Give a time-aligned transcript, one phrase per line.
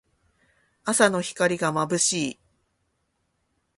[0.83, 2.39] 朝の光がまぶしい。